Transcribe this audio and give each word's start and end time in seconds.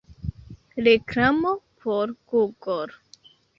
Reklamo 0.85 1.53
por 1.83 2.15
Google. 2.25 2.93